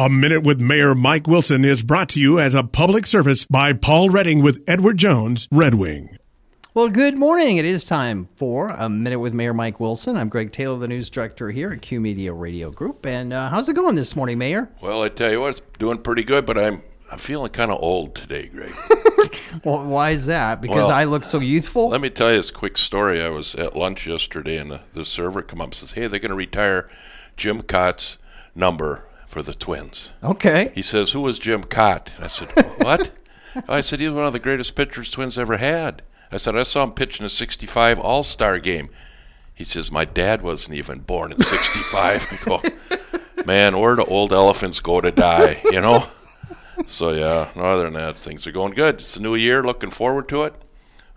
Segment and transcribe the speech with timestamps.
[0.00, 3.72] A Minute with Mayor Mike Wilson is brought to you as a public service by
[3.72, 6.16] Paul Redding with Edward Jones, Red Wing.
[6.72, 7.56] Well, good morning.
[7.56, 10.16] It is time for a minute with Mayor Mike Wilson.
[10.16, 13.06] I'm Greg Taylor, the news director here at Q Media Radio Group.
[13.06, 14.68] And uh, how's it going this morning, Mayor?
[14.80, 16.80] Well, I tell you what, it's doing pretty good, but I'm
[17.10, 18.72] I'm feeling kind of old today, Greg.
[19.64, 20.60] Well, why is that?
[20.60, 21.88] Because Well, I look so youthful.
[21.88, 23.20] Let me tell you this quick story.
[23.20, 26.20] I was at lunch yesterday, and the, the server come up and says, "Hey, they're
[26.20, 26.88] going to retire
[27.36, 28.16] Jim Kaat's
[28.54, 30.72] number for the Twins." Okay.
[30.74, 33.10] He says, "Who was Jim Kaat?" And I said, "What?"
[33.68, 36.62] I said, "He was one of the greatest pitchers Twins ever had." I said, "I
[36.62, 38.88] saw him pitch in a '65 All-Star game."
[39.54, 42.62] He says, "My dad wasn't even born in '65." I go,
[43.44, 46.06] "Man, where do old elephants go to die?" You know.
[46.86, 49.00] So yeah, no, other than that, things are going good.
[49.00, 49.64] It's a new year.
[49.64, 50.54] Looking forward to it.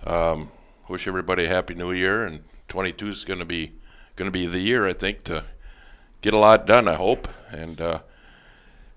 [0.06, 0.52] Um,
[0.92, 2.26] wish everybody a happy new year.
[2.26, 3.74] And 22 is going to be
[4.16, 5.46] going to be the year I think to
[6.22, 6.88] get a lot done.
[6.88, 8.00] I hope, and uh,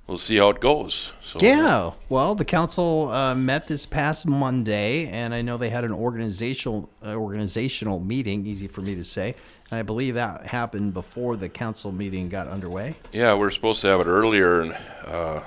[0.06, 1.12] we'll see how it goes.
[1.24, 1.92] So Yeah.
[2.08, 6.88] Well, the council uh, met this past Monday, and I know they had an organizational
[7.04, 8.46] uh, organizational meeting.
[8.46, 9.34] Easy for me to say.
[9.70, 12.96] And I believe that happened before the council meeting got underway.
[13.12, 15.42] Yeah, we were supposed to have it earlier in, uh,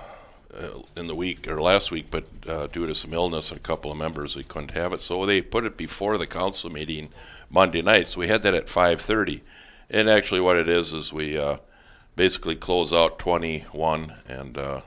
[0.53, 3.63] uh, in the week or last week, but uh, due to some illness and a
[3.63, 5.01] couple of members, we couldn't have it.
[5.01, 7.09] So they put it before the council meeting
[7.49, 8.09] Monday night.
[8.09, 9.41] So we had that at 5:30.
[9.89, 11.57] And actually, what it is is we uh,
[12.17, 14.81] basically close out 21 and uh,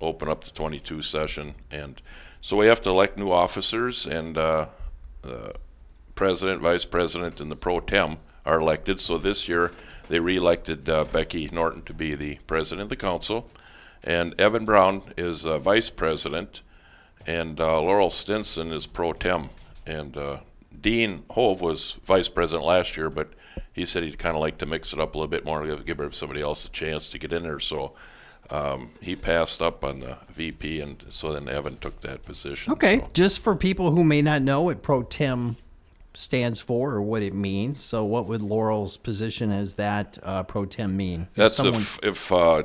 [0.00, 1.54] open up the 22 session.
[1.70, 2.02] And
[2.42, 4.66] so we have to elect new officers, and uh,
[5.22, 5.54] the
[6.14, 9.00] president, vice president, and the pro tem are elected.
[9.00, 9.70] So this year
[10.08, 13.48] they re-elected uh, Becky Norton to be the president of the council,
[14.02, 16.60] and Evan Brown is uh, vice president,
[17.24, 19.50] and uh, Laurel Stinson is pro tem,
[19.86, 20.38] and uh,
[20.80, 23.32] Dean Hove was vice president last year, but
[23.72, 25.84] he said he'd kind of like to mix it up a little bit more, give
[25.84, 27.60] give somebody else a chance to get in there.
[27.60, 27.94] So.
[28.50, 32.72] Um, he passed up on the VP, and so then Evan took that position.
[32.72, 33.10] Okay, so.
[33.14, 35.56] just for people who may not know what pro tem
[36.12, 37.80] stands for or what it means.
[37.80, 41.28] So, what would Laurel's position as that uh, pro tem mean?
[41.30, 42.64] If That's someone- if if uh,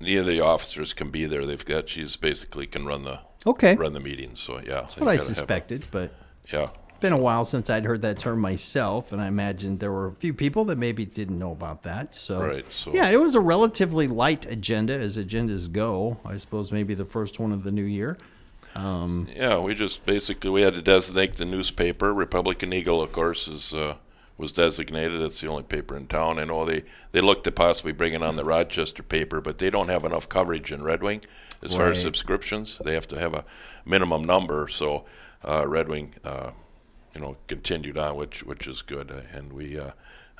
[0.00, 1.46] neither of the officers can be there.
[1.46, 3.76] They've got she's basically can run the okay.
[3.76, 4.40] run the meetings.
[4.40, 6.12] So yeah, That's what I suspected, but
[6.52, 6.70] yeah,
[7.00, 10.12] been a while since I'd heard that term myself, and I imagined there were a
[10.12, 12.14] few people that maybe didn't know about that.
[12.14, 16.18] So, Right, so- yeah, it was a relatively light agenda as agendas go.
[16.24, 18.18] I suppose maybe the first one of the new year.
[18.74, 19.58] Um, yeah.
[19.58, 22.14] We just basically we had to designate the newspaper.
[22.14, 23.96] Republican Eagle, of course, is uh,
[24.38, 25.20] was designated.
[25.20, 26.38] It's the only paper in town.
[26.38, 29.88] I know they they looked at possibly bringing on the Rochester paper, but they don't
[29.88, 31.20] have enough coverage in Red Wing
[31.62, 32.78] as far as subscriptions.
[32.82, 33.44] They have to have a
[33.84, 34.68] minimum number.
[34.68, 35.04] So
[35.46, 36.14] uh, Red Wing.
[36.24, 36.50] Uh,
[37.14, 39.10] you know, continued on, which which is good.
[39.10, 39.90] Uh, and we, uh,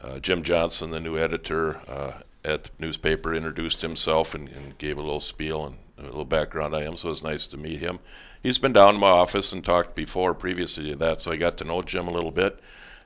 [0.02, 2.12] uh, Jim Johnson, the new editor uh,
[2.44, 6.74] at the newspaper, introduced himself and, and gave a little spiel and a little background
[6.74, 6.96] on him.
[6.96, 7.98] So it was nice to meet him.
[8.42, 11.58] He's been down to my office and talked before, previously to that, so I got
[11.58, 12.58] to know Jim a little bit.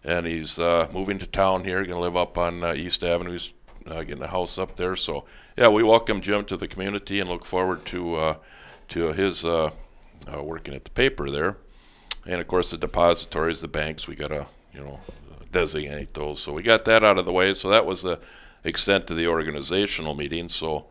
[0.05, 3.33] And he's uh, moving to town here, going to live up on uh, East Avenue.
[3.33, 3.53] He's
[3.85, 4.97] getting a house up there.
[4.97, 5.25] So
[5.57, 8.37] yeah, we welcome Jim to the community and look forward to
[8.89, 11.57] to his working at the paper there.
[12.27, 15.01] And of course, the depositories, the banks, we got to, you know,
[15.53, 16.41] designate those.
[16.41, 17.55] So we got that out of the way.
[17.55, 18.19] So that was the
[18.65, 20.49] extent of the organizational meeting.
[20.49, 20.87] So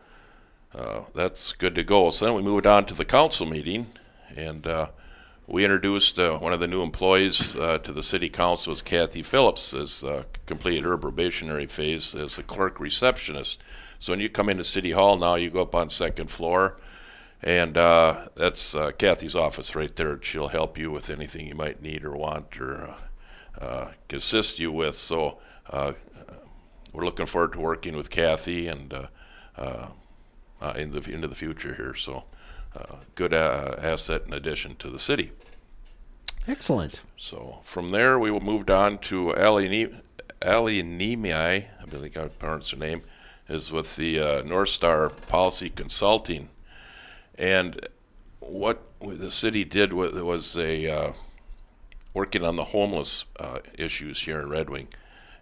[0.73, 2.09] uh, that's good to go.
[2.09, 3.87] So then we moved on to the council meeting,
[4.35, 4.87] and uh,
[5.45, 9.21] we introduced uh, one of the new employees uh, to the city council was Kathy
[9.21, 13.61] Phillips, has uh, completed her probationary phase as a clerk receptionist.
[13.99, 16.77] So when you come into City Hall now, you go up on second floor.
[17.43, 20.21] And uh, that's uh, Kathy's office right there.
[20.21, 22.95] She'll help you with anything you might need or want or
[23.59, 24.95] uh, uh, assist you with.
[24.95, 25.39] So
[25.69, 25.93] uh,
[26.93, 28.93] we're looking forward to working with Kathy and
[30.63, 31.93] uh, in the into the future here.
[31.93, 32.23] So
[32.75, 35.31] uh, good uh, asset in addition to the city.
[36.47, 37.03] excellent.
[37.17, 39.99] So from there, we moved on to Ali Ne-
[40.45, 43.03] Ali Nemi, I believe I pronounced her name,
[43.47, 46.49] is with the uh, North Star Policy Consulting.
[47.37, 47.87] And
[48.39, 51.13] what the city did was, a uh,
[52.13, 54.87] working on the homeless uh, issues here in Red Wing.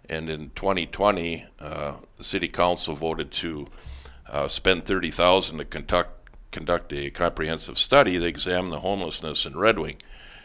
[0.08, 3.66] And in 2020, uh, the city council voted to
[4.28, 6.18] uh, spend 30,000 to conduct
[6.50, 9.96] conduct a comprehensive study to examine the homelessness in Red Wing.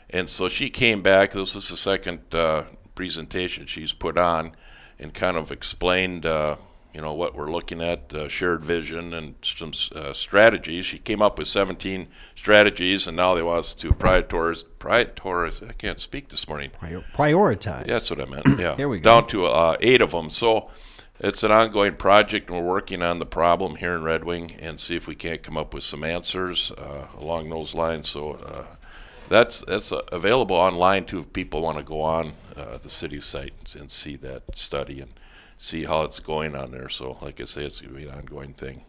[0.10, 1.34] And so she came back.
[1.34, 2.64] This was the second uh,
[2.96, 4.54] presentation she's put on,
[4.98, 6.56] and kind of explained, uh,
[6.98, 10.84] you know, what we're looking at, uh, shared vision, and some uh, strategies.
[10.84, 14.64] She came up with 17 strategies, and now they want us to prioritize.
[14.80, 15.70] Prioritize.
[15.70, 16.72] I can't speak this morning.
[16.72, 17.86] Prior- prioritize.
[17.86, 18.48] Yeah, that's what I meant.
[18.60, 19.04] Yeah, Here we go.
[19.04, 20.32] Down to uh, eight of them.
[20.32, 20.72] So
[21.20, 24.80] it's an ongoing project, and we're working on the problem here in Red Wing and
[24.80, 28.10] see if we can't come up with some answers uh, along those lines.
[28.10, 28.64] So uh,
[29.30, 33.22] that's that's uh, available online too if people want to go on uh, the city
[33.22, 35.12] site and see that study and
[35.58, 36.90] see how it's going on there.
[36.90, 38.84] So, like I say, it's going to be an ongoing thing.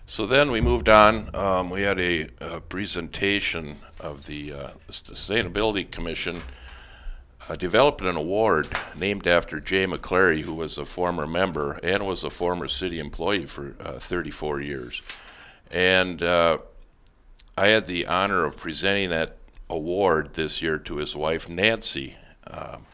[0.06, 1.36] so then we moved on.
[1.36, 6.44] Um, we had a, a presentation of the uh, Sustainability Commission
[7.50, 12.24] uh, developed an award named after Jay McClary, who was a former member and was
[12.24, 15.02] a former city employee for uh, 34 years.
[15.72, 16.60] And uh,
[17.58, 19.38] I had the honor of presenting that
[19.70, 22.16] award this year to his wife, Nancy
[22.48, 22.86] um,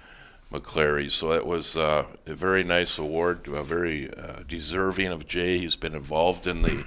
[0.51, 1.11] McClary.
[1.11, 5.59] So it was uh, a very nice award, uh, very uh, deserving of Jay.
[5.59, 6.85] He's been involved in the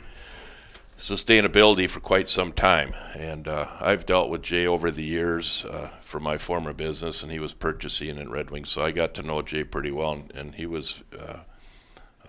[0.98, 2.94] sustainability for quite some time.
[3.14, 7.32] And uh, I've dealt with Jay over the years uh, for my former business, and
[7.32, 8.64] he was purchasing at Red Wing.
[8.64, 11.38] So I got to know Jay pretty well, and, and he was uh,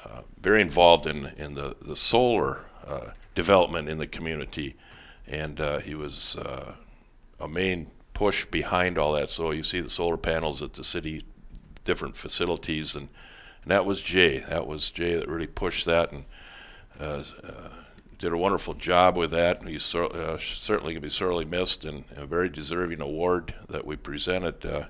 [0.05, 4.75] uh very involved in, in the, the solar uh, development in the community.
[5.27, 6.35] And uh, he was
[7.39, 9.29] a main push behind all that.
[9.29, 11.25] So you see the solar panels at the city,
[11.85, 13.09] different facilities, and,
[13.63, 14.39] and that was Jay.
[14.39, 16.25] That was Jay that really pushed that and
[18.23, 19.59] did a wonderful job with that.
[19.59, 23.53] And He's sur- uh, certainly going to be sorely missed, and a very deserving award
[23.67, 24.85] that we presented uh,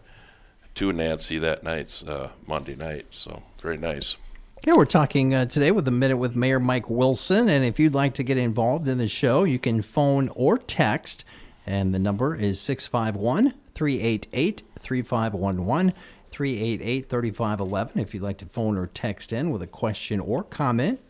[0.75, 3.07] to Nancy that night, uh, Monday night.
[3.09, 4.17] So very nice.
[4.65, 7.93] Yeah, we're talking uh, today with a minute with Mayor Mike Wilson, and if you'd
[7.93, 11.25] like to get involved in the show, you can phone or text,
[11.65, 15.93] and the number is 651 388 3511.
[16.31, 21.01] 388 3511 if you'd like to phone or text in with a question or comment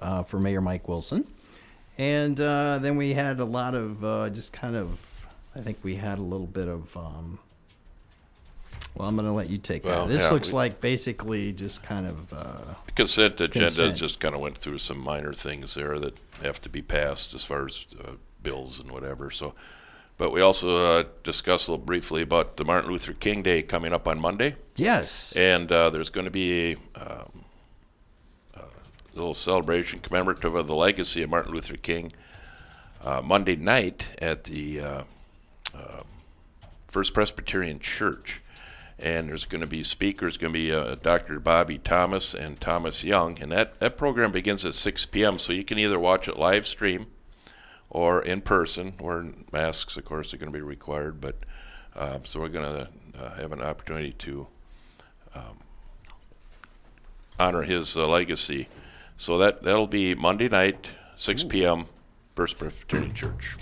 [0.00, 1.26] uh, for Mayor Mike Wilson.
[1.98, 5.04] And uh, then we had a lot of uh, just kind of,
[5.56, 6.96] I think we had a little bit of.
[6.96, 7.40] Um,
[8.96, 10.12] well, I'm going to let you take Well, that.
[10.12, 12.32] This yeah, looks we- like basically just kind of.
[12.32, 13.96] Uh, The consent agenda Consent.
[13.96, 17.44] just kind of went through some minor things there that have to be passed as
[17.44, 18.12] far as uh,
[18.42, 19.30] bills and whatever.
[19.30, 19.54] So,
[20.18, 23.92] but we also uh, discussed a little briefly about the Martin Luther King Day coming
[23.92, 24.56] up on Monday.
[24.76, 25.34] yes.
[25.36, 27.44] And uh, there's going to be a um,
[28.56, 28.60] uh,
[29.14, 32.12] little celebration commemorative of the legacy of Martin Luther King
[33.04, 35.02] uh, Monday night at the uh,
[35.74, 36.02] uh,
[36.88, 38.40] First Presbyterian Church.
[38.98, 41.38] And there's going to be speakers, going to be uh, Dr.
[41.38, 43.38] Bobby Thomas and Thomas Young.
[43.40, 45.38] And that, that program begins at 6 p.m.
[45.38, 47.06] So you can either watch it live stream
[47.90, 51.20] or in person, where masks, of course, are going to be required.
[51.20, 51.36] But
[51.94, 52.88] uh, so we're going to
[53.22, 54.46] uh, have an opportunity to
[57.38, 58.68] honor his uh, legacy.
[59.16, 61.86] So that that'll be Monday night, 6 p.m.
[62.34, 63.56] First Presbyterian Church.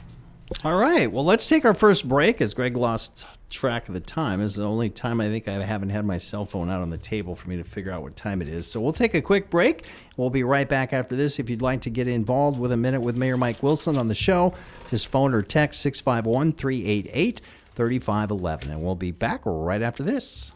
[0.64, 1.10] All right.
[1.10, 4.40] Well, let's take our first break as Greg lost track of the time.
[4.40, 6.90] This is the only time I think I haven't had my cell phone out on
[6.90, 8.66] the table for me to figure out what time it is.
[8.66, 9.84] So we'll take a quick break.
[10.16, 11.38] We'll be right back after this.
[11.38, 14.14] If you'd like to get involved with a minute with Mayor Mike Wilson on the
[14.14, 14.54] show,
[14.90, 17.40] just phone or text 651 388
[17.74, 18.70] 3511.
[18.70, 20.52] And we'll be back right after this.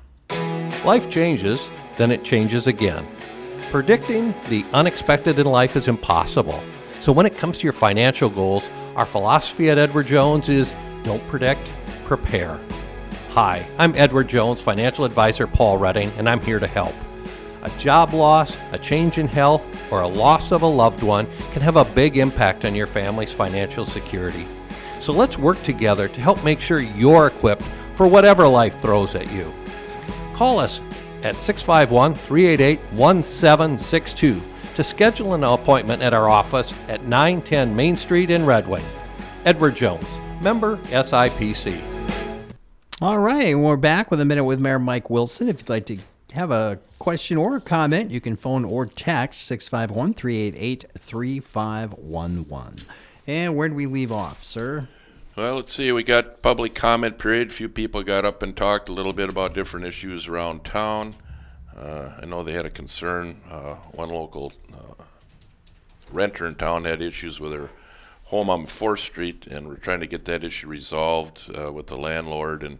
[0.84, 3.06] Life changes, then it changes again.
[3.70, 6.62] Predicting the unexpected in life is impossible.
[7.00, 11.26] So when it comes to your financial goals, our philosophy at Edward Jones is don't
[11.28, 11.72] predict,
[12.04, 12.60] prepare.
[13.30, 16.94] Hi, I'm Edward Jones, financial advisor Paul Redding, and I'm here to help.
[17.62, 21.62] A job loss, a change in health, or a loss of a loved one can
[21.62, 24.46] have a big impact on your family's financial security.
[25.00, 27.64] So let's work together to help make sure you're equipped
[27.94, 29.52] for whatever life throws at you.
[30.34, 30.80] Call us
[31.22, 34.42] at 651 388 1762
[34.74, 38.84] to schedule an appointment at our office at 910 Main Street in Red Wing.
[39.44, 40.06] Edward Jones,
[40.40, 41.82] member SIPC.
[43.00, 45.48] All right, we're back with a minute with Mayor Mike Wilson.
[45.48, 45.98] If you'd like to
[46.32, 52.80] have a question or a comment, you can phone or text 651 388 3511.
[53.26, 54.88] And where did we leave off, sir?
[55.36, 55.92] Well, let's see.
[55.92, 57.50] We got public comment period.
[57.50, 61.14] A few people got up and talked a little bit about different issues around town.
[61.76, 63.40] Uh, I know they had a concern.
[63.48, 65.04] Uh, one local uh,
[66.10, 67.70] renter in town had issues with her
[68.28, 71.96] home on Fourth Street, and we're trying to get that issue resolved uh, with the
[71.96, 72.62] landlord.
[72.62, 72.78] And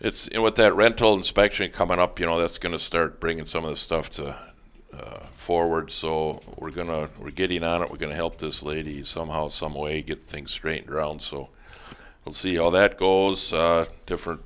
[0.00, 3.46] it's and with that rental inspection coming up, you know, that's going to start bringing
[3.46, 4.36] some of the stuff to
[4.92, 5.90] uh, forward.
[5.92, 7.90] So we're gonna we're getting on it.
[7.90, 11.22] We're gonna help this lady somehow, some way, get things straightened around.
[11.22, 11.48] So
[12.24, 13.52] we'll see how that goes.
[13.52, 14.40] Uh, different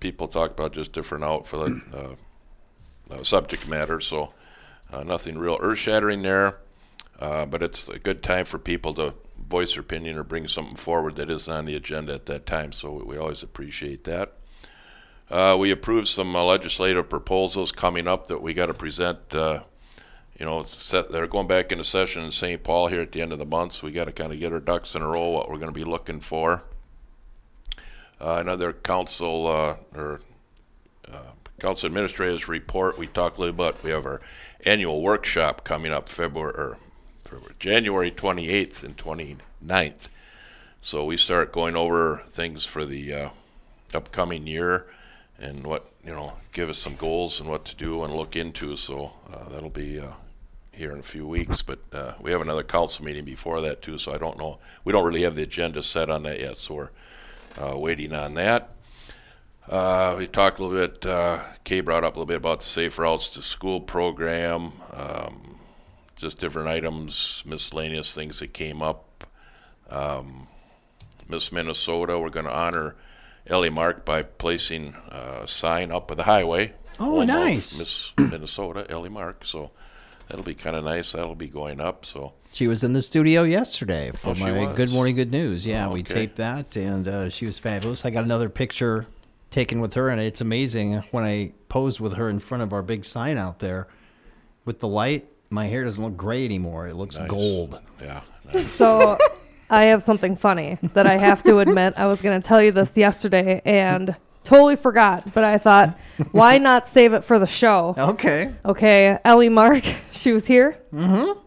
[0.00, 4.00] people talk about just different outfit uh, uh, subject matter.
[4.00, 4.32] So
[4.92, 6.58] uh, nothing real earth shattering there.
[7.18, 9.14] Uh, but it's a good time for people to
[9.48, 12.72] voice their opinion or bring something forward that isn't on the agenda at that time.
[12.72, 14.34] So we, always appreciate that.
[15.30, 19.34] Uh, we approved some uh, legislative proposals coming up that we got to present.
[19.34, 19.62] Uh,
[20.38, 22.62] you know, set, they're going back into session in St.
[22.62, 24.52] Paul here at the end of the month, so we got to kind of get
[24.52, 25.30] our ducks in a row.
[25.30, 26.62] What we're going to be looking for.
[28.20, 30.20] Uh, another council or
[31.58, 32.98] council administrators report.
[32.98, 33.82] We talked a little bit.
[33.82, 34.20] We have our
[34.66, 36.76] annual workshop coming up February
[37.58, 40.08] January 28th and 29th.
[40.82, 43.28] So we start going over things for the uh,
[43.94, 44.86] upcoming year
[45.38, 48.76] and what you know, give us some goals and what to do and look into.
[48.76, 50.12] So uh, that'll be uh,
[50.70, 51.62] here in a few weeks.
[51.62, 53.98] But uh, we have another council meeting before that too.
[53.98, 54.58] So I don't know.
[54.84, 56.58] We don't really have the agenda set on that yet.
[56.58, 56.90] So we're
[57.60, 58.70] uh, waiting on that.
[59.68, 61.04] Uh, we talked a little bit.
[61.04, 65.45] Uh, Kay brought up a little bit about the Safe Routes to School program, um,
[66.16, 69.24] just different items, miscellaneous things that came up.
[69.90, 70.48] Um,
[71.28, 72.96] Miss Minnesota, we're going to honor
[73.46, 76.72] Ellie Mark by placing a sign up at the highway.
[76.98, 77.78] Oh, nice.
[77.78, 79.44] Miss Minnesota, Ellie Mark.
[79.44, 79.70] So
[80.28, 81.12] that'll be kind of nice.
[81.12, 82.06] That'll be going up.
[82.06, 84.72] So She was in the studio yesterday for Oh, my?
[84.74, 85.66] Good Morning Good News.
[85.66, 88.04] Yeah, Oh, we taped that, and uh, she was fabulous.
[88.04, 89.06] I got another picture
[89.50, 92.82] taken with her, and it's amazing when I posed with her in front of our
[92.82, 93.86] big sign out there
[94.64, 95.28] with the light.
[95.50, 97.28] My hair doesn't look gray anymore; it looks nice.
[97.28, 97.80] gold.
[98.00, 98.22] Yeah.
[98.72, 99.18] So
[99.70, 101.94] I have something funny that I have to admit.
[101.96, 105.98] I was going to tell you this yesterday and totally forgot, but I thought,
[106.30, 107.94] why not save it for the show?
[107.98, 108.54] Okay.
[108.64, 110.78] Okay, Ellie Mark, she was here.
[110.92, 111.38] Mm-hmm.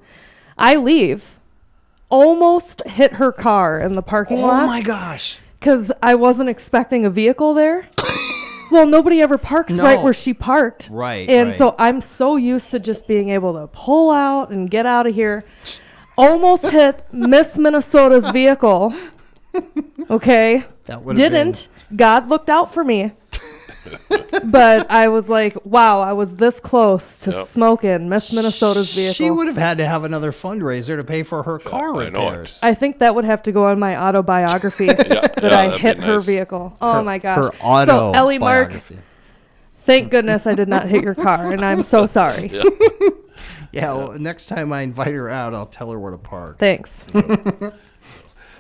[0.58, 1.40] I leave,
[2.10, 5.40] almost hit her car in the parking Oh lot Oh my gosh!
[5.60, 7.88] because I wasn't expecting a vehicle there.
[8.72, 9.84] well, nobody ever parks No.
[9.84, 10.90] right where she parked.
[10.92, 11.58] Right, And right.
[11.58, 15.16] so I'm so used to just being able to pull out and get out of
[15.16, 15.44] here.
[16.18, 18.94] Almost hit Miss Minnesota's vehicle.
[20.10, 20.64] Okay.
[20.86, 21.68] That would've Didn't.
[21.96, 23.12] God looked out for me.
[24.46, 27.48] but I was like, wow, I was this close to Yep.
[27.48, 29.14] smoking Miss Minnesota's vehicle.
[29.14, 32.28] She would have had to have another fundraiser to pay for her car I know
[32.28, 32.30] it.
[32.32, 32.60] repairs.
[32.62, 35.78] I think that would have to go on my autobiography that yeah, I that'd be
[35.80, 36.26] hit her nice.
[36.26, 36.76] vehicle.
[36.82, 37.38] Oh my gosh.
[37.38, 38.98] Her auto so Ellie Mark, biography.
[39.84, 42.48] thank goodness I did not hit your car, and I'm so sorry.
[42.52, 42.64] Yeah.
[43.72, 46.58] Yeah, well, next time I invite her out, I'll tell her where to park.
[46.58, 47.06] Thanks.
[47.14, 47.72] Oh,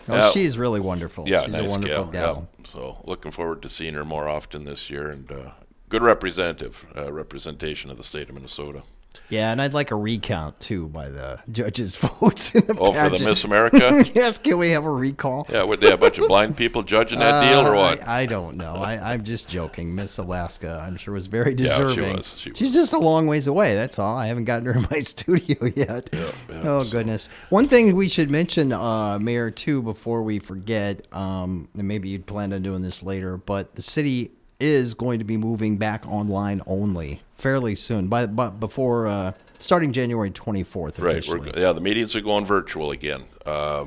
[0.07, 0.29] Yeah.
[0.31, 1.27] she's really wonderful.
[1.27, 2.33] Yeah, she's nice a wonderful gal.
[2.35, 2.47] gal.
[2.71, 5.51] So looking forward to seeing her more often this year and uh,
[5.89, 8.83] good representative uh, representation of the state of Minnesota.
[9.29, 13.03] Yeah, and I'd like a recount too by the judges' votes in the Oh, for
[13.03, 13.29] the pageant.
[13.29, 14.03] Miss America.
[14.15, 15.45] yes, can we have a recall?
[15.49, 18.07] yeah, would they have a bunch of blind people judging that deal or Uh, what?
[18.07, 18.75] I, I don't know.
[18.75, 19.93] I, I'm just joking.
[19.93, 22.17] Miss Alaska, I'm sure, was very she deserving.
[22.17, 22.37] was.
[22.37, 22.73] She She's was.
[22.75, 23.75] just a long ways away.
[23.75, 24.15] That's all.
[24.17, 26.09] I haven't gotten her in my studio yet.
[26.13, 26.31] yeah,
[26.63, 27.29] oh so- goodness!
[27.49, 32.25] One thing we should mention, uh, Mayor, too, before we forget, um, and maybe you'd
[32.27, 36.61] plan on doing this later, but the city is going to be moving back online
[36.67, 38.07] only fairly soon.
[38.07, 41.01] By, by before uh, starting January 24th.
[41.01, 41.25] Right.
[41.27, 43.23] We're, yeah, the meetings are going virtual again.
[43.45, 43.85] Uh,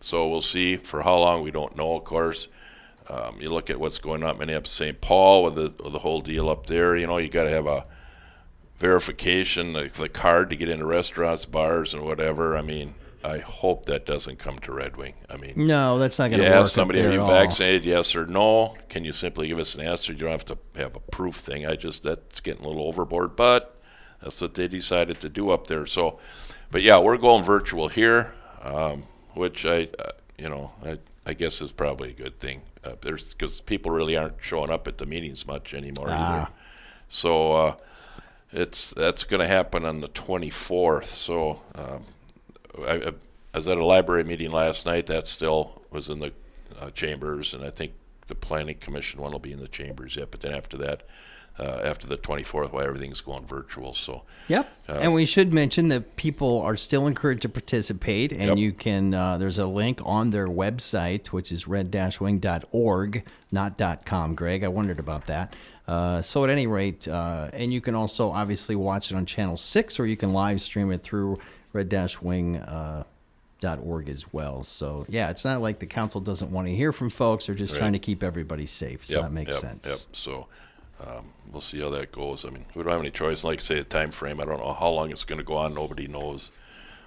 [0.00, 1.42] so we'll see for how long.
[1.42, 2.48] We don't know, of course.
[3.08, 5.00] Um, you look at what's going on in Minneapolis, St.
[5.00, 6.96] Paul, with the with the whole deal up there.
[6.96, 7.84] You know, you got to have a
[8.78, 12.56] verification, the, the card to get into restaurants, bars, and whatever.
[12.56, 15.14] I mean, I hope that doesn't come to Red Wing.
[15.28, 16.56] I mean, No, that's not going to work.
[16.64, 17.84] ask somebody, are you vaccinated?
[17.84, 18.76] Yes or no?
[18.88, 20.12] Can you simply give us an answer?
[20.12, 21.66] You don't have to have a proof thing.
[21.66, 23.78] I just that's getting a little overboard, but
[24.22, 25.86] that's what they decided to do up there.
[25.86, 26.18] So,
[26.70, 31.60] but yeah, we're going virtual here, um, which I, uh, you know, I, I guess
[31.60, 32.62] is probably a good thing.
[32.82, 36.48] Uh, there's because people really aren't showing up at the meetings much anymore either.
[36.48, 36.50] Ah.
[37.10, 37.76] So uh,
[38.52, 41.06] it's that's going to happen on the 24th.
[41.06, 42.04] So um,
[42.78, 43.12] I, I
[43.52, 45.06] I was at a library meeting last night.
[45.06, 46.32] That still was in the
[46.80, 47.92] uh, chambers, and I think
[48.28, 50.30] the planning commission one will be in the chambers yet.
[50.30, 51.02] But then after that,
[51.58, 53.92] uh, after the 24th, why everything's going virtual.
[53.92, 54.70] So Yep.
[54.86, 58.56] and we should mention that people are still encouraged to participate, and Yep.
[58.58, 59.14] you can.
[59.14, 64.34] Uh, there's a link on their website, which is red-wing.org, not .com.
[64.36, 65.54] Greg, I wondered about that.
[65.88, 69.56] Uh, so at any rate, uh, and you can also obviously watch it on Channel
[69.56, 71.38] Six, or you can live stream it through
[71.72, 72.56] red-wing.
[72.56, 73.04] Uh,
[73.60, 74.64] dot org as well.
[74.64, 77.74] So yeah, it's not like the council doesn't want to hear from folks; they're just
[77.74, 77.80] Right.
[77.80, 79.04] trying to keep everybody safe.
[79.04, 79.86] So Yep, that makes yep, sense.
[79.86, 79.98] Yep.
[80.12, 80.46] So
[81.06, 82.44] um, we'll see how that goes.
[82.44, 83.44] I mean, we don't have any choice.
[83.44, 84.40] Like I say, the time frame.
[84.40, 85.74] I don't know how long it's going to go on.
[85.74, 86.50] Nobody knows.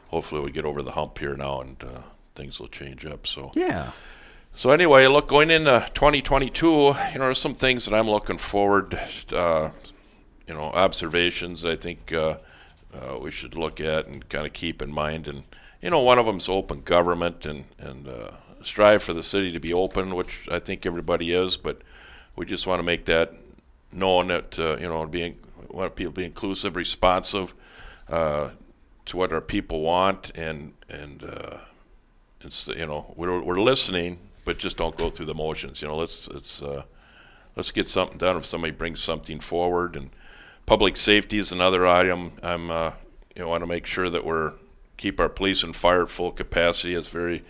[0.10, 2.01] Hopefully, we get over the hump here now, and uh,
[2.36, 3.25] things will change up.
[3.27, 3.91] So Yeah.
[4.55, 8.93] So anyway, look, going into 2022, you know, there's some things that I'm looking forward,
[9.32, 9.72] uh,
[10.48, 12.38] you know, observations I think uh,
[12.94, 15.28] uh, we should look at and kind of keep in mind.
[15.28, 15.44] And
[15.82, 18.32] you know, one of them is open government and and uh,
[18.62, 21.58] strive for the city to be open, which I think everybody is.
[21.58, 21.82] But
[22.36, 23.34] we just want to make that
[23.92, 25.38] known that uh, you know, being
[25.70, 27.54] want people be inclusive, responsive
[28.08, 28.50] uh,
[29.06, 31.58] to what our people want, and and uh,
[32.42, 35.82] it's you know we're we're listening, but just don't go through the motions.
[35.82, 36.84] You know, let's let's uh,
[37.56, 39.96] let's get something done if somebody brings something forward.
[39.96, 40.12] And
[40.65, 42.34] public safety is another item.
[42.41, 42.91] I'm uh,
[43.36, 44.53] you know want to make sure that we're
[44.98, 46.96] keep our police and fire at full capacity.
[46.96, 47.43] It's very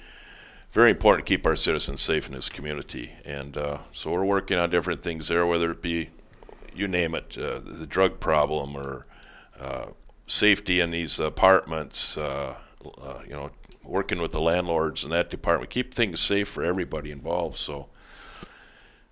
[0.72, 4.58] very important to keep our citizens safe in this community, and uh, so we're working
[4.58, 6.10] on different things there, whether it be
[6.76, 9.06] you name it, uh, the drug problem or
[9.60, 9.86] uh,
[10.26, 12.18] safety in these apartments.
[12.18, 12.56] Uh,
[13.02, 13.50] uh, you know,
[13.84, 17.58] working with the landlords in that department, keep things safe for everybody involved.
[17.58, 17.88] So,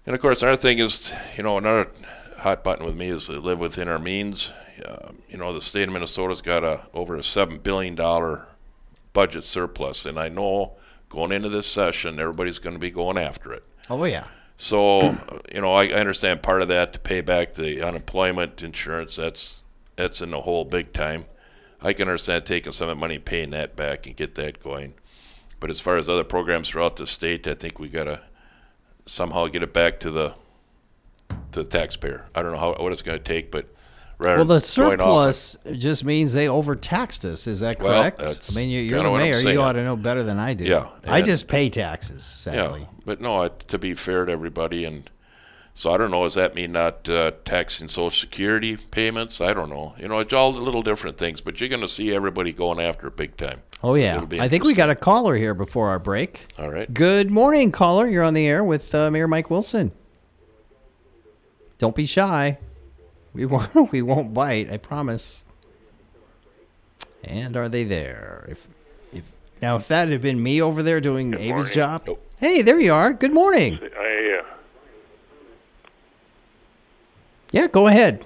[0.06, 1.88] and of course, another thing is, you know, another
[2.42, 4.52] hot button with me is to live within our means.
[4.84, 8.48] Uh, you know, the state of Minnesota's got a over a seven billion dollar
[9.14, 10.74] budget surplus, and I know
[11.10, 13.64] going into this session, everybody's going to be going after it.
[13.90, 14.26] Oh yeah.
[14.58, 15.18] So,
[15.54, 19.16] you know, I, I understand part of that to pay back the unemployment insurance.
[19.16, 19.62] That's
[19.96, 21.26] that's in the hole big time.
[21.82, 24.94] I can understand taking some of that money, paying that back, and get that going.
[25.60, 28.22] But as far as other programs throughout the state, I think we got to
[29.06, 30.34] somehow get it back to the
[31.52, 32.26] to the taxpayer.
[32.36, 33.66] I don't know how what it's going to take, but
[34.18, 37.48] rather Well, the surplus just means they overtaxed us.
[37.48, 38.20] Is that Well, correct?
[38.20, 39.38] that's I mean, you- you're the mayor.
[39.40, 40.66] You ought to know better than I do.
[40.66, 42.88] Yeah, I just pay taxes, Yeah, sadly.
[43.06, 45.10] but no, I- to be fair to everybody, and
[45.74, 46.24] so I don't know.
[46.24, 49.40] Does that mean not uh, taxing Social Security payments?
[49.42, 49.96] I don't know.
[49.98, 53.08] You know, it's all little different things, but you're going to see everybody going after
[53.08, 53.62] it big time.
[53.84, 54.24] Oh So yeah.
[54.40, 56.46] I think we got a caller here before our break.
[56.60, 56.94] All right.
[56.94, 58.08] Good morning, caller.
[58.08, 59.92] You're on the air with uh, Mayor Mike Wilson.
[61.82, 62.60] Don't be shy.
[63.34, 63.92] We won't.
[63.92, 64.72] We won't bite.
[64.72, 65.46] I promise.
[67.24, 68.46] And are they there?
[68.48, 68.68] If,
[69.12, 69.24] if
[69.64, 71.74] now, if that had been me over there doing Ava's morning.
[71.74, 72.04] job.
[72.06, 72.24] Nope.
[72.38, 73.14] Hey, there you are.
[73.14, 73.80] Good morning.
[73.82, 74.46] I, uh,
[77.52, 78.26] Yeah, go ahead.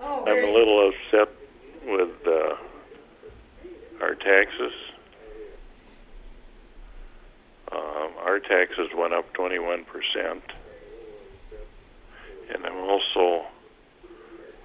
[0.00, 1.28] I'm a little upset
[1.86, 2.56] with uh,
[4.00, 4.72] our taxes.
[7.70, 10.40] Um, our taxes went up 21%.
[12.54, 13.46] And I'm also,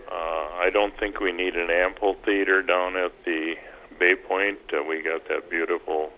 [0.10, 3.56] uh, I don't think we need an amphitheater down at the
[4.00, 4.60] Bay Point.
[4.72, 6.12] Uh, we got that beautiful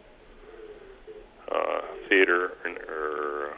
[1.51, 3.54] uh, theater and- or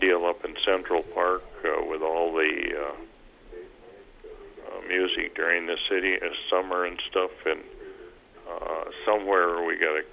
[0.00, 2.92] deal up in Central Park uh, with all the uh,
[4.68, 7.60] uh, music during the city uh, summer and stuff, and
[8.48, 10.04] uh, somewhere we got to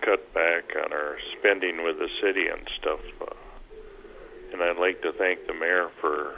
[0.00, 3.00] cut back on our spending with the city and stuff.
[3.20, 3.26] Uh,
[4.54, 6.36] and I'd like to thank the mayor for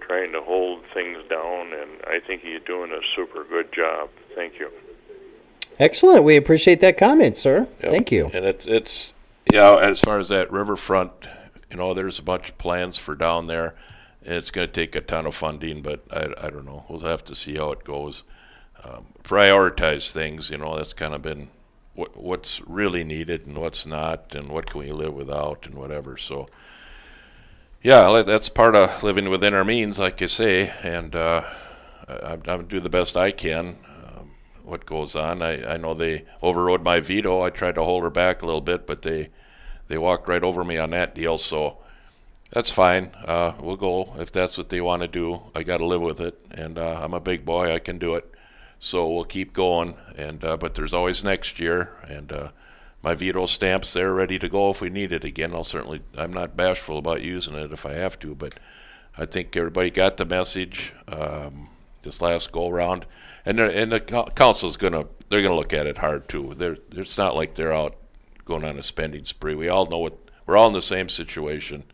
[0.00, 4.08] trying to hold things down, and I think he's doing a super good job.
[4.36, 4.70] Thank you.
[5.80, 6.22] Excellent.
[6.22, 7.66] We appreciate that comment, sir.
[7.82, 7.92] Yep.
[7.92, 8.30] Thank you.
[8.32, 9.12] And it's it's
[9.52, 9.76] yeah.
[9.78, 11.10] As far as that riverfront,
[11.70, 13.74] you know, there's a bunch of plans for down there,
[14.24, 15.82] and it's going to take a ton of funding.
[15.82, 16.84] But I, I don't know.
[16.88, 18.22] We'll have to see how it goes.
[18.84, 20.50] Um, prioritize things.
[20.50, 21.48] You know, that's kind of been
[21.94, 26.16] what what's really needed and what's not, and what can we live without, and whatever.
[26.16, 26.48] So.
[27.82, 31.42] Yeah, that's part of living within our means, like you say, and uh,
[32.06, 33.76] I, I'm do the best I can.
[34.06, 34.30] Um,
[34.62, 35.42] what goes on?
[35.42, 37.42] I, I know they overrode my veto.
[37.42, 39.30] I tried to hold her back a little bit, but they
[39.88, 41.38] they walked right over me on that deal.
[41.38, 41.78] So
[42.50, 43.10] that's fine.
[43.24, 45.42] Uh, we'll go if that's what they want to do.
[45.52, 47.74] I got to live with it, and uh, I'm a big boy.
[47.74, 48.32] I can do it.
[48.78, 49.96] So we'll keep going.
[50.16, 52.48] And uh, but there's always next year, and uh,
[53.02, 55.54] my veto stamps there ready to go if we need it again.
[55.54, 56.02] I'll certainly.
[56.16, 58.54] I'm not bashful about using it if I have to, but
[59.18, 61.68] I think everybody got the message um,
[62.02, 63.06] this last go round,
[63.44, 66.54] and and the co- council's gonna they're gonna look at it hard too.
[66.56, 67.96] They're it's not like they're out
[68.44, 69.54] going on a spending spree.
[69.54, 71.84] We all know what we're all in the same situation,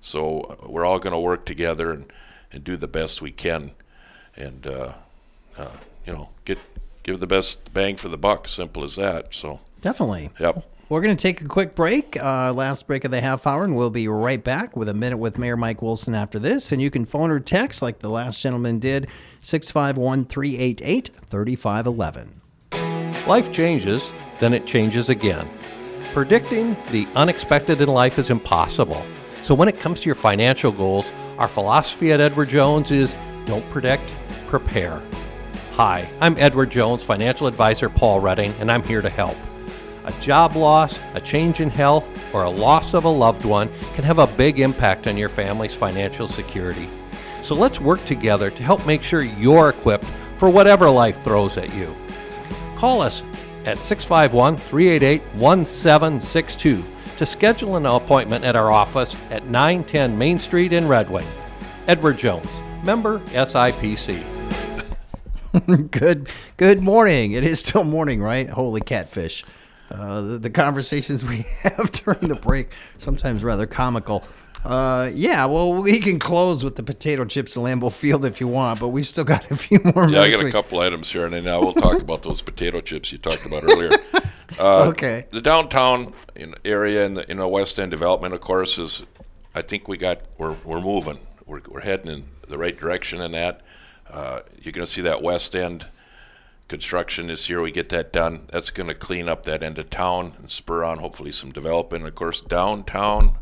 [0.00, 2.12] so uh, we're all gonna work together and
[2.52, 3.72] and do the best we can,
[4.36, 4.92] and uh,
[5.56, 6.58] uh, you know get
[7.02, 8.46] give the best bang for the buck.
[8.46, 9.34] Simple as that.
[9.34, 10.30] So Definitely.
[10.38, 10.64] yep.
[10.90, 13.76] We're going to take a quick break, uh, last break of the half hour, and
[13.76, 16.72] we'll be right back with a minute with Mayor Mike Wilson after this.
[16.72, 19.06] And you can phone or text like the last gentleman did,
[19.40, 22.40] 651 388 3511.
[23.28, 25.48] Life changes, then it changes again.
[26.12, 29.06] Predicting the unexpected in life is impossible.
[29.42, 33.14] So when it comes to your financial goals, our philosophy at Edward Jones is
[33.44, 34.16] don't predict,
[34.48, 35.00] prepare.
[35.74, 39.36] Hi, I'm Edward Jones, financial advisor Paul Redding, and I'm here to help.
[40.10, 44.02] A job loss, a change in health, or a loss of a loved one can
[44.02, 46.90] have a big impact on your family's financial security.
[47.42, 51.72] So let's work together to help make sure you're equipped for whatever life throws at
[51.74, 51.94] you.
[52.74, 53.22] Call us
[53.66, 56.84] at 651 388 1762
[57.16, 61.28] to schedule an appointment at our office at 910 Main Street in Red Wing.
[61.86, 62.50] Edward Jones,
[62.82, 64.24] member SIPC.
[65.92, 67.32] good good morning.
[67.32, 68.50] It is still morning, right?
[68.50, 69.44] Holy catfish.
[69.90, 74.24] Uh, the, the conversations we have during the break sometimes rather comical.
[74.64, 78.46] Uh, yeah, well, we can close with the potato chips in Lambeau Field if you
[78.48, 80.12] want, but we've still got a few more minutes.
[80.14, 82.42] Yeah, I got a We- couple items here, and then now we'll talk about those
[82.42, 83.90] potato chips you talked about earlier.
[84.58, 85.24] Uh, Okay.
[85.30, 86.12] The downtown
[86.64, 89.04] area in the in the West End development, of course, is
[89.54, 91.20] I think we got we're we're moving.
[91.46, 93.60] We're we're heading in the right direction in that.
[94.10, 95.86] Uh, you're going to see that West End
[96.70, 97.60] construction this year.
[97.60, 98.46] We get that done.
[98.52, 102.06] That's going to clean up that end of town and spur on hopefully some development.
[102.06, 103.36] Of course, downtown.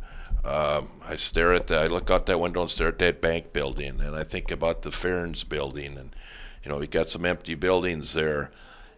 [0.45, 1.83] Um, I stare at that.
[1.83, 4.81] I look out that window and stare at that bank building, and I think about
[4.81, 6.17] the Ferns building, and
[6.65, 8.51] you know we got some empty buildings there.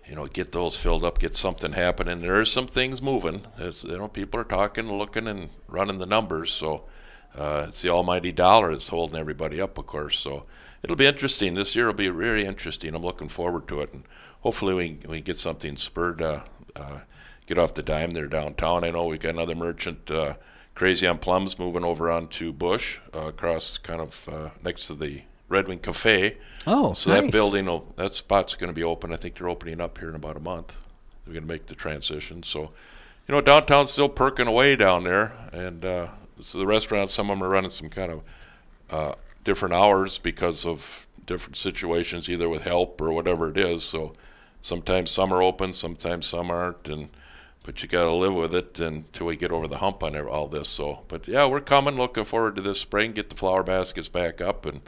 [0.09, 2.21] You know, get those filled up, get something happening.
[2.21, 3.47] There are some things moving.
[3.59, 6.53] It's, you know, people are talking, looking, and running the numbers.
[6.53, 6.85] So
[7.37, 10.19] uh, it's the almighty dollar that's holding everybody up, of course.
[10.19, 10.47] So
[10.83, 11.55] it'll be interesting.
[11.55, 12.95] This year will be really interesting.
[12.95, 14.05] I'm looking forward to it, and
[14.40, 16.23] hopefully we we get something spurred.
[16.23, 16.40] Uh,
[16.77, 17.01] uh,
[17.47, 18.85] get off the dime there downtown.
[18.85, 20.35] I know we got another merchant, uh,
[20.77, 25.23] Crazy on Plums, moving over onto Bush, uh, across kind of uh, next to the
[25.49, 26.37] Red Wing Cafe.
[26.66, 27.23] Oh, so nice.
[27.23, 29.12] that building, will, that spot's going to be open.
[29.12, 30.77] I think they're opening up here in about a month.
[31.25, 32.45] They're going to make the transition.
[32.45, 32.71] So,
[33.27, 36.09] you know, downtown's still perking away down there, and uh,
[36.43, 38.23] so the restaurants, some of them are running some kind of
[38.90, 43.85] uh, different hours because of different situations, either with help or whatever it is.
[43.85, 44.14] So
[44.62, 47.11] sometimes some are open, sometimes some aren't, and
[47.62, 50.48] but you got to live with it until we get over the hump on all
[50.48, 50.68] this.
[50.68, 51.96] So, but yeah, we're coming.
[51.96, 53.12] Looking forward to this spring.
[53.12, 54.81] Get the flower baskets back up and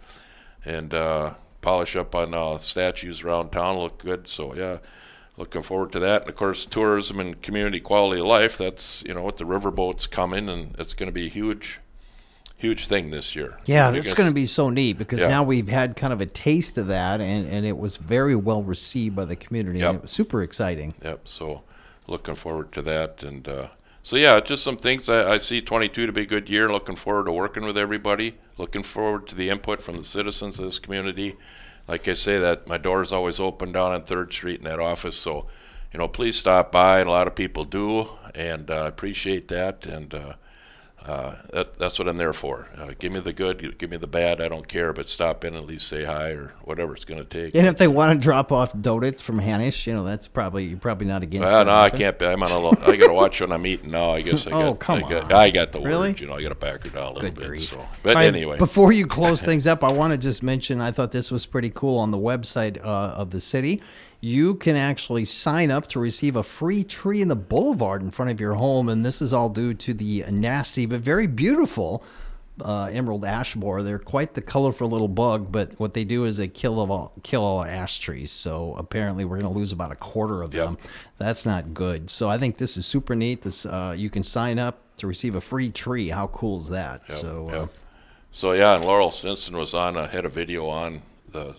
[0.64, 3.78] and uh, polish up on uh, statues around town.
[3.78, 4.28] Look good.
[4.28, 4.78] So yeah.
[5.38, 8.58] Looking forward to that, and of course, tourism and community quality of life.
[8.58, 11.80] That's you know, with the riverboats coming, and it's going to be huge,
[12.62, 13.58] huge thing this year.
[13.66, 15.28] Yeah, I this is going to be so neat because Yeah.
[15.28, 18.62] now we've had kind of a taste of that, and, and it was very well
[18.62, 19.80] received by the community.
[19.80, 19.88] Yep.
[19.88, 20.94] And it was super exciting.
[21.02, 21.26] Yep.
[21.26, 21.62] So
[22.06, 23.66] looking forward to that, and uh,
[24.04, 26.70] so yeah, just some things I, I see 22 to be a good year.
[26.70, 28.34] Looking forward to working with everybody.
[28.58, 31.36] Looking forward to the input from the citizens of this community.
[31.88, 34.78] Like I say, that my door is always open down on Third Street in that
[34.78, 35.16] office.
[35.16, 35.48] So,
[35.92, 37.00] you know, please stop by.
[37.00, 39.84] And a lot of people do, and uh, appreciate that.
[39.84, 40.34] And uh,
[41.06, 42.68] uh, that, that's what I'm there for.
[42.76, 44.40] Uh, give me the good, give me the bad.
[44.40, 47.18] I don't care, but stop in and at least say hi or whatever it's going
[47.18, 47.54] to take.
[47.54, 50.78] And if they want to drop off donuts from Hanisch, you know, that's probably you're
[50.78, 51.46] probably not against.
[51.46, 51.98] Well, no, I okay?
[51.98, 52.22] can't.
[52.22, 52.58] I'm on a.
[52.58, 54.10] Lo- I got to watch when I'm eating now.
[54.12, 54.62] I guess I got.
[54.62, 55.32] Oh, come I got, on.
[55.32, 56.10] I got the Really?
[56.10, 56.20] words.
[56.20, 57.46] You know, I got to back her down a little Good bit.
[57.48, 57.68] grief.
[57.70, 60.92] So, but right, anyway, before you close things up, I want to just mention I
[60.92, 63.82] thought this was pretty cool on the website uh, of the city.
[64.24, 68.30] You can actually sign up to receive a free tree in the boulevard in front
[68.30, 72.04] of your home, and this is all due to the nasty but very beautiful
[72.64, 73.82] uh, emerald ash borer.
[73.82, 77.42] They're quite the colorful little bug, but what they do is they kill all kill
[77.42, 78.30] all ash trees.
[78.30, 80.64] So apparently, we're going to lose about a quarter of Yep.
[80.66, 80.78] them.
[81.18, 82.08] That's not good.
[82.08, 83.42] So I think this is super neat.
[83.42, 86.10] This uh, you can sign up to receive a free tree.
[86.10, 87.10] How cool is that?
[87.10, 87.48] so.
[87.48, 87.66] Uh,
[88.34, 89.96] So yeah, and Laurel Stinson was on.
[89.96, 91.54] I had a video on the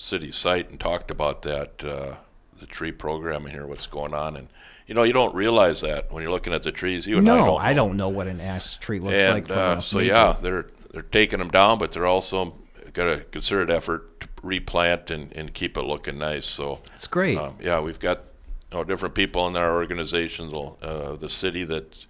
[0.00, 2.14] city site and talked about that, uh,
[2.58, 4.48] the tree program and here, what's going on, and
[4.86, 7.06] you know, you don't realize that when you're looking at the trees.
[7.06, 7.60] You and I don't.
[7.60, 7.86] I know.
[7.86, 9.50] don't know what an ash tree looks and like.
[9.50, 12.56] Uh, so yeah, they're they're taking them down, but they're also
[12.92, 16.46] got a concerted effort to replant and, and keep it looking nice.
[16.46, 17.38] So That's great.
[17.38, 18.24] Um, yeah, we've got
[18.72, 22.04] you know, different people in our organizations, uh, the city that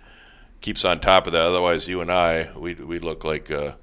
[0.62, 1.42] keeps on top of that.
[1.42, 3.76] Otherwise, you and I, we we look like a,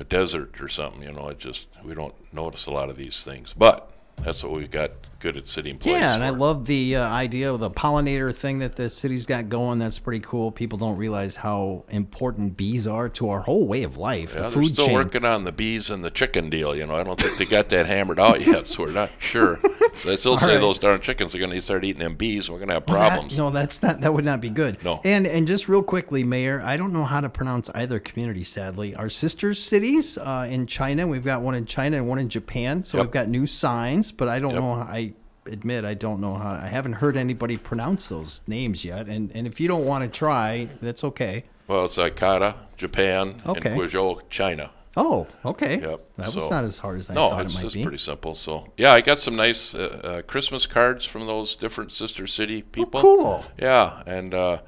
[0.00, 1.02] a desert or something.
[1.02, 4.52] You know, it just we don't notice a lot of these things, but that's what
[4.52, 6.00] we've got good at city employees.
[6.00, 9.50] yeah, and I love the uh, idea of the pollinator thing that the city's got
[9.50, 9.78] going.
[9.78, 10.50] That's pretty cool.
[10.50, 14.32] People don't realize how important bees are to our whole way of life.
[14.34, 14.94] Yeah, the they're still chain.
[14.94, 16.74] working on the bees and the chicken deal.
[16.74, 19.58] You know, I don't think they got that hammered out yet, so we're not sure.
[19.96, 20.58] So they still say right.
[20.60, 22.88] those darn chickens are going to start eating them bees, and we're going to have
[22.88, 23.36] Well, that- problems.
[23.36, 24.00] no, that's not.
[24.00, 24.82] That would not be good.
[24.82, 25.02] No.
[25.04, 28.42] And and just real quickly, Mayor, I don't know how to pronounce either community.
[28.42, 31.06] Sadly, our sister cities uh, in China.
[31.06, 32.82] We've got one in China and one in Japan.
[32.84, 33.06] So Yep.
[33.06, 34.60] we've got new signs, but I don't Yep.
[34.60, 34.74] know.
[34.74, 35.12] How, I
[35.46, 36.52] admit I don't know how.
[36.52, 39.06] I haven't heard anybody pronounce those names yet.
[39.08, 41.44] And and if you don't want to try, that's okay.
[41.68, 43.70] Well, it's Ikeda, Japan, Okay.
[43.70, 44.70] and Quzhou, China.
[44.96, 45.80] Oh, okay.
[45.80, 46.00] Yep.
[46.16, 47.62] That was not as hard as I no, thought it might be.
[47.62, 48.34] No, it's pretty simple.
[48.34, 52.62] So yeah, I got some nice uh, uh, Christmas cards from those different sister city
[52.62, 52.98] people.
[52.98, 53.44] Oh, cool.
[53.56, 54.58] Yeah, and uh,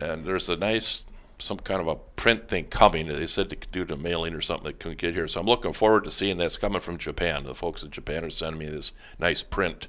[0.00, 1.02] and there's a nice
[1.38, 3.08] some kind of a print thing coming.
[3.08, 5.28] They said they could do the mailing or something that couldn't get here.
[5.28, 7.44] So I'm looking forward to seeing that's coming from Japan.
[7.44, 9.88] The folks in Japan are sending me this nice print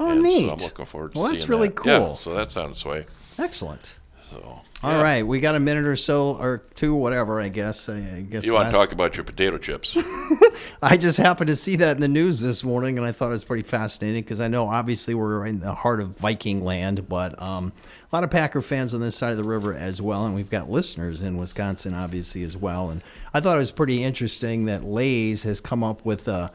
[0.00, 0.46] Oh, And neat.
[0.46, 1.84] So I'm looking forward to Well, seeing that's really that.
[1.86, 2.16] Yeah, cool.
[2.16, 3.06] so that's on its way.
[3.38, 3.98] Excellent.
[4.30, 7.40] So All right, we got a minute or so or two, whatever.
[7.40, 7.88] I guess.
[7.88, 8.44] I, I guess.
[8.44, 9.96] You want to talk about your potato chips?
[10.82, 13.30] I just happened to see that in the news this morning, and I thought it
[13.30, 17.40] was pretty fascinating because I know obviously we're in the heart of Viking land, but
[17.42, 17.72] um,
[18.12, 20.50] a lot of Packer fans on this side of the river as well, and we've
[20.50, 22.88] got listeners in Wisconsin obviously as well.
[22.88, 23.02] And
[23.34, 26.52] I thought it was pretty interesting that Lay's has come up with a,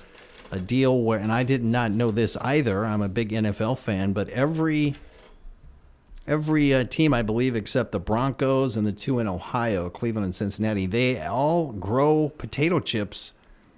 [0.49, 2.85] a deal where, and I did not know this either.
[2.85, 4.95] I'm a big NFL fan, but every
[6.27, 10.35] every uh, team, I believe, except the Broncos and the two in Ohio, Cleveland and
[10.35, 13.33] Cincinnati, they all grow potato chips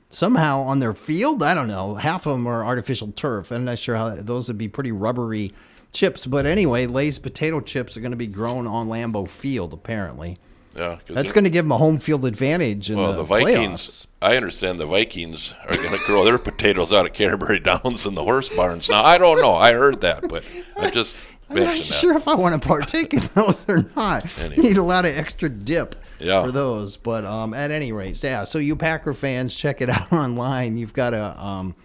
[0.09, 1.43] somehow on their field.
[1.43, 1.95] I don't know.
[1.95, 3.51] Half of them are artificial turf.
[3.51, 5.51] I'm not sure how those would be pretty rubbery
[5.91, 6.25] chips.
[6.25, 10.37] But anyway, Lay's potato chips are going to be grown on Lambeau Field, apparently.
[10.75, 13.81] Yeah, That's going to give them a home field advantage in Well, the, the Vikings.
[13.81, 14.07] playoffs.
[14.21, 18.17] I understand the Vikings are going to grow their potatoes out of Canterbury Downs and
[18.17, 18.89] the horse barns.
[18.89, 19.55] Now I don't know.
[19.55, 20.43] I heard that, but
[20.75, 21.15] I just
[21.49, 21.93] I'm not mentioned that.
[21.99, 24.25] sure if I want to partake in those or not.
[24.39, 24.61] Anyway.
[24.69, 26.43] Need a lot of extra dip Yeah.
[26.43, 26.97] for those.
[26.97, 28.43] But um, at any rate, yeah.
[28.45, 30.77] So you Packer fans, check it out online.
[30.77, 31.75] You've got a um,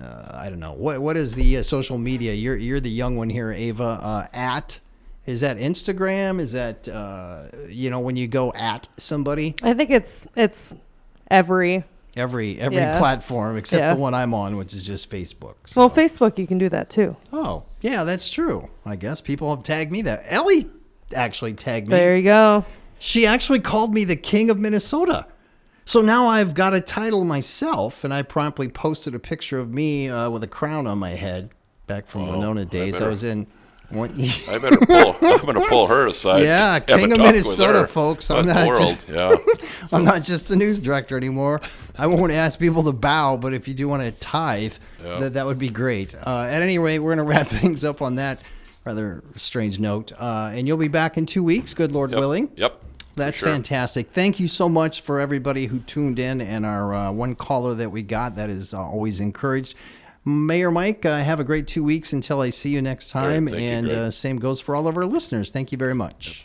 [0.00, 2.32] uh, I don't know what what is the uh, social media.
[2.32, 3.84] You're you're the young one here, Ava.
[3.84, 4.78] Uh, at
[5.26, 6.38] is that Instagram?
[6.40, 9.54] Is that uh, you know when you go at somebody?
[9.62, 10.74] I think it's it's
[11.30, 11.84] every.
[12.16, 12.98] Every every Yeah.
[12.98, 13.94] platform except Yeah.
[13.94, 15.54] the one I'm on, which is just Facebook.
[15.66, 17.14] So- Well, Facebook you can do that too.
[17.32, 18.68] oh yeah, that's true.
[18.86, 20.24] I guess people have tagged me that.
[20.28, 20.66] Ellie
[21.14, 21.96] actually tagged me.
[21.96, 22.64] There you go.
[22.98, 25.26] She actually called me the king of Minnesota.
[25.84, 30.08] So now I've got a title myself, and I promptly posted a picture of me
[30.08, 31.50] uh, with a crown on my head
[31.86, 32.96] back from Well, Winona days.
[32.96, 33.46] I, better- was in.
[34.48, 35.16] I better pull.
[35.22, 36.42] I'm going to pull her aside.
[36.42, 38.30] Yeah, King of Minnesota, folks.
[38.30, 38.80] I'm not world.
[38.80, 39.34] just- Yeah.
[39.92, 41.60] I'm not just a news director anymore.
[41.96, 45.20] I won't ask people to bow, but if you do want to tithe, Yeah.
[45.20, 46.14] that, that would be great.
[46.14, 48.42] Uh, at any rate, we're going to wrap things up on that
[48.84, 50.12] rather strange note.
[50.12, 52.18] Uh, and you'll be back in two weeks, good Lord Yep.
[52.20, 52.50] willing.
[52.56, 52.82] Yep.
[53.16, 53.48] That's sure.
[53.48, 54.10] fantastic.
[54.12, 57.90] Thank you so much for everybody who tuned in and our uh, one caller that
[57.90, 58.36] we got.
[58.36, 59.74] That is uh, always encouraged.
[60.26, 63.46] Mayor Mike, uh, have a great two weeks until I see you next time.
[63.46, 63.96] and Greg.
[63.98, 65.50] uh, same goes for all of our listeners.
[65.50, 66.34] Thank you very much.